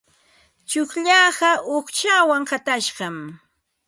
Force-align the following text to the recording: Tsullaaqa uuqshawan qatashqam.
Tsullaaqa 0.69 1.51
uuqshawan 1.73 2.43
qatashqam. 2.49 3.17